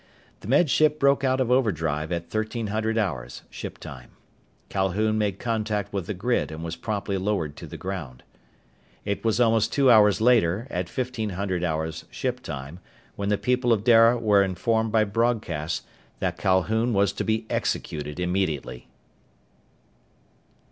[0.39, 4.09] The Med Ship broke out of overdrive at 1300 hours, ship time.
[4.67, 8.23] Calhoun made contact with the grid and was promptly lowered to the ground.
[9.05, 12.79] It was almost two hours later, at 1500 hours ship time,
[13.15, 15.85] when the people of Dara were informed by broadcast
[16.17, 18.87] that Calhoun was to be executed immediately.